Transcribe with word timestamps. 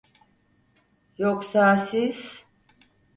Yoksa 1.17 1.77
siz… 1.77 2.43